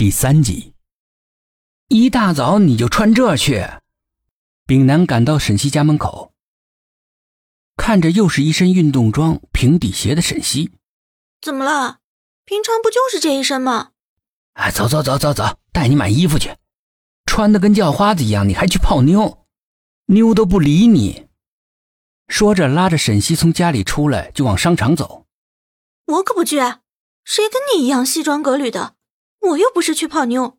[0.00, 0.72] 第三集，
[1.88, 3.68] 一大早你就穿这去？
[4.64, 6.32] 丙南赶到沈西家门口，
[7.76, 10.70] 看着又是一身运动装、平底鞋的沈西，
[11.42, 11.98] 怎么了？
[12.46, 13.90] 平常不就是这一身吗？
[14.54, 16.56] 哎，走走走走走，带你买衣服去。
[17.26, 19.44] 穿的跟叫花子一样，你还去泡妞？
[20.06, 21.28] 妞都不理你。
[22.26, 25.26] 说着，拉着沈西从家里出来，就往商场走。
[26.06, 26.56] 我可不去，
[27.22, 28.94] 谁跟你一样西装革履的？
[29.40, 30.58] 我又不是去泡妞，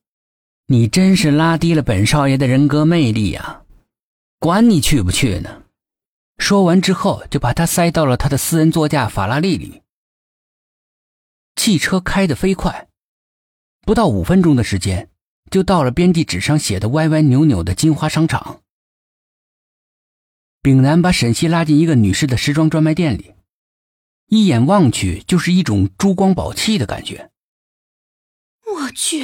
[0.68, 3.64] 你真是拉低了本少爷的人格魅力呀！
[4.40, 5.64] 管你去不去呢。
[6.38, 9.84] 说完之后，就把他塞到了他的私人座驾法拉利里。
[11.56, 12.88] 汽车开得飞快，
[13.82, 15.10] 不到五分钟的时间，
[15.52, 18.62] 就到了编辑纸上写的歪歪扭扭的金花商场。
[20.64, 23.36] 丙南把沈西拉进一个女士的时装专卖店里，
[24.28, 27.30] 一眼望去就是一种珠光宝气的感觉。
[28.92, 29.24] 去，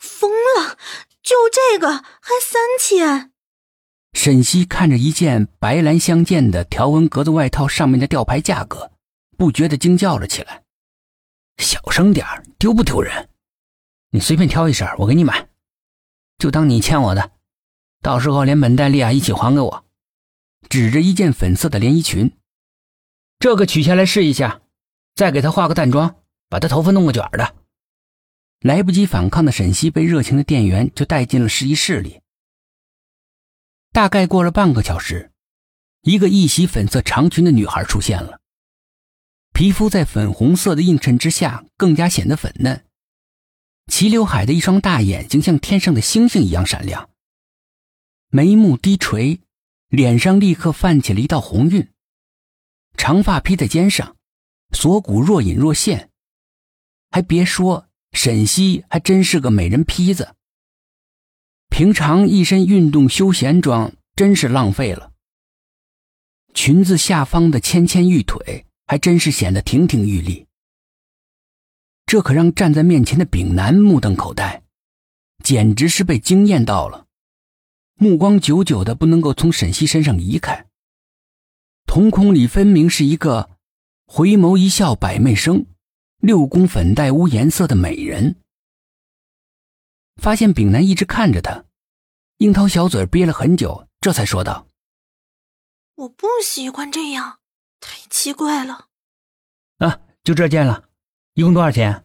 [0.00, 0.78] 疯了！
[1.22, 3.32] 就这个还三千。
[4.14, 8.92] 沈西看着一件白蓝相间的条纹格子外套上面的吊牌价格，
[9.36, 10.64] 不觉得惊叫了起来
[11.58, 12.26] ：“小声点
[12.58, 13.28] 丢不丢人？
[14.10, 15.48] 你随便挑一身，我给你买，
[16.38, 17.32] 就当你欠我的，
[18.00, 19.84] 到时候连本带利啊一起还给我。”
[20.68, 22.36] 指着一件粉色的连衣裙，
[23.38, 24.60] 这个取下来试一下，
[25.14, 26.16] 再给他化个淡妆，
[26.48, 27.54] 把他头发弄个卷的。
[28.60, 32.20] 来不及反抗的沈西被热情的店员就带进了试衣室里。
[33.92, 35.32] 大概过了半个小时，
[36.02, 38.40] 一个一袭粉色长裙的女孩出现了，
[39.52, 42.84] 皮肤在粉红色的映衬之下更加显得粉嫩，
[43.86, 47.10] 齐刘海的一双大眼睛像天上的星星一样闪亮，
[48.28, 49.40] 眉目低垂，
[49.88, 51.88] 脸上立刻泛起了一道红晕，
[52.96, 54.16] 长发披在肩上，
[54.72, 56.10] 锁骨若隐若现，
[57.10, 57.87] 还别说。
[58.12, 60.34] 沈西还真是个美人坯子，
[61.68, 65.12] 平常一身运动休闲装真是浪费了。
[66.54, 70.46] 裙子下方的纤纤玉腿还真是显得亭亭玉立，
[72.06, 74.62] 这可让站在面前的丙南目瞪口呆，
[75.44, 77.06] 简直是被惊艳到了，
[77.94, 80.66] 目光久久的不能够从沈西身上移开，
[81.86, 83.50] 瞳孔里分明是一个
[84.06, 85.66] 回眸一笑百媚生。
[86.18, 88.42] 六宫粉黛乌颜色的美人，
[90.16, 91.64] 发现丙南一直看着他，
[92.38, 94.66] 樱桃小嘴憋了很久，这才说道
[95.94, 97.38] ：“我不喜欢这样，
[97.78, 98.88] 太奇怪了。”
[99.78, 100.88] 啊，就这件了，
[101.34, 102.04] 一共多少钱？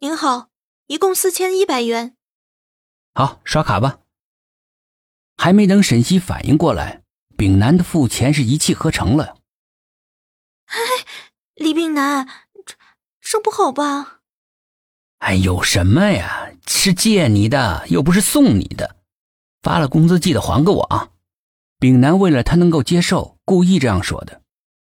[0.00, 0.50] 您好，
[0.88, 2.16] 一共四千一百元。
[3.14, 4.00] 好，刷卡吧。
[5.36, 7.04] 还没等沈西反应过来，
[7.36, 9.38] 丙南的付钱是一气呵成了。
[10.66, 10.76] 哎，
[11.54, 12.26] 李丙南。
[13.32, 14.20] 这不好吧？
[15.20, 16.52] 哎，有什么呀？
[16.66, 18.96] 是借你的，又不是送你的。
[19.62, 21.08] 发了工资记得还给我啊！
[21.78, 24.42] 丙南为了他能够接受，故意这样说的。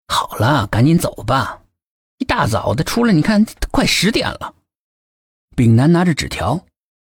[0.08, 1.64] 好了，赶紧走吧。
[2.16, 4.54] 一大早的出来，你看快十点了。
[5.54, 6.64] 丙南拿着纸条，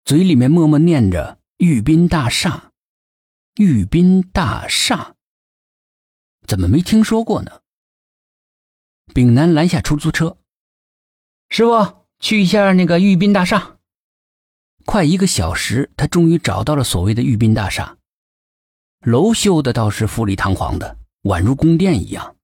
[0.05, 2.71] 嘴里面默默念着“玉斌大厦
[3.61, 5.13] ”，“玉斌大厦”，
[6.47, 7.61] 怎么没听说过呢？
[9.13, 10.37] 丙南拦下出租车。
[11.55, 13.77] 师傅，去一下那个玉斌大厦。
[14.85, 17.95] 快一个小时，他终于找到了所谓的玉斌大厦。
[19.01, 22.37] 楼修的倒是富丽堂皇的，宛如宫殿一样，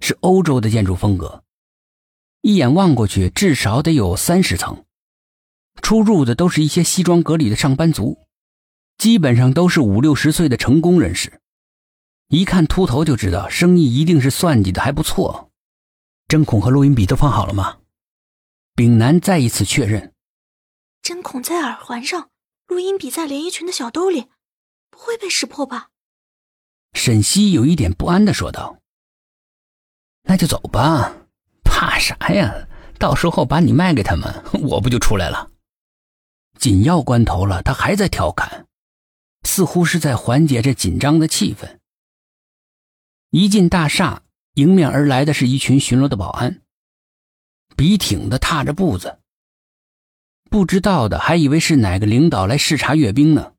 [0.00, 1.44] 是欧洲的建筑风格。
[2.40, 4.82] 一眼望过去，至少得有三十层。
[5.82, 8.16] 出入的都是一些西装革履的上班族，
[8.96, 11.38] 基本上都是五六十岁的成功人士。
[12.28, 15.50] 一看秃头就知道，生意一定是算计的还不错。
[16.26, 17.76] 针孔和录音笔都放好了吗？
[18.78, 20.14] 丙南再一次确认，
[21.02, 22.30] 针孔在耳环上，
[22.68, 24.28] 录音笔在连衣裙的小兜里，
[24.88, 25.88] 不会被识破吧？
[26.92, 28.78] 沈西有一点不安的说道
[30.22, 31.26] ：“那就走吧，
[31.64, 32.68] 怕啥呀？
[33.00, 35.50] 到时候把你卖给他们，我不就出来了？
[36.56, 38.68] 紧要关头了，他还在调侃，
[39.42, 41.78] 似乎是在缓解这紧张的气氛。
[43.30, 44.22] 一进大厦，
[44.54, 46.62] 迎面而来的是一群巡逻的保安。”
[47.78, 49.20] 笔挺的踏着步子，
[50.50, 53.52] 不知道的还以为是哪个领导来视察阅兵呢。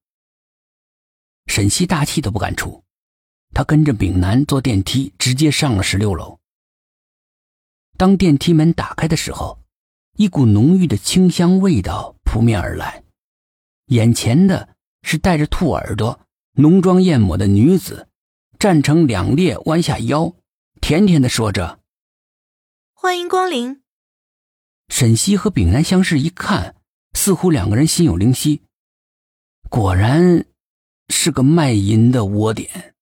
[1.48, 2.84] 沈西大气都不敢出，
[3.54, 6.38] 他跟着丙南坐电梯，直接上了十六楼。
[7.96, 9.64] 当电梯门打开的时候，
[10.18, 13.02] 一股浓郁的清香味道扑面而来，
[13.86, 16.20] 眼前的是带着兔耳朵、
[16.56, 18.10] 浓妆艳抹的女子，
[18.60, 20.34] 站成两列，弯下腰，
[20.82, 21.80] 甜甜的说着
[22.94, 23.82] ：“欢迎光临。”
[25.00, 26.76] 沈西和炳南相视一看，
[27.14, 28.64] 似乎两个人心有灵犀，
[29.70, 30.46] 果然
[31.08, 32.96] 是个卖淫的窝点。